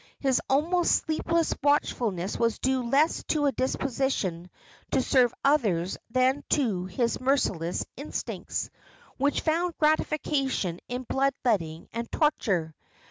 [0.19, 4.49] His almost sleepless watchfulness was due less to a disposition
[4.89, 8.71] to serve others than to his merciless instincts,
[9.17, 12.73] which found gratification in blood letting and torture.